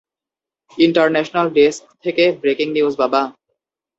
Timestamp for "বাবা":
3.01-3.21